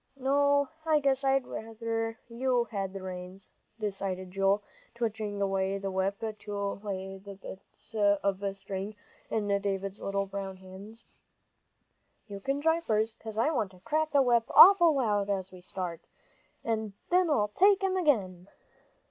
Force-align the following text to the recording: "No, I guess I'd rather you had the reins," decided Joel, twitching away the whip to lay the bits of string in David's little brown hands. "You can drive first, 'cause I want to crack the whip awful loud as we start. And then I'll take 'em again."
"No, 0.17 0.67
I 0.83 0.97
guess 0.99 1.23
I'd 1.23 1.45
rather 1.45 2.17
you 2.27 2.63
had 2.71 2.91
the 2.91 3.03
reins," 3.03 3.51
decided 3.79 4.31
Joel, 4.31 4.63
twitching 4.95 5.39
away 5.43 5.77
the 5.77 5.91
whip 5.91 6.23
to 6.39 6.79
lay 6.83 7.19
the 7.19 7.35
bits 7.35 7.93
of 7.93 8.43
string 8.57 8.95
in 9.29 9.47
David's 9.61 10.01
little 10.01 10.25
brown 10.25 10.57
hands. 10.57 11.05
"You 12.25 12.39
can 12.39 12.59
drive 12.59 12.85
first, 12.85 13.19
'cause 13.19 13.37
I 13.37 13.51
want 13.51 13.69
to 13.73 13.79
crack 13.81 14.09
the 14.11 14.23
whip 14.23 14.45
awful 14.55 14.95
loud 14.95 15.29
as 15.29 15.51
we 15.51 15.61
start. 15.61 16.01
And 16.63 16.93
then 17.11 17.29
I'll 17.29 17.49
take 17.49 17.83
'em 17.83 17.95
again." 17.95 18.47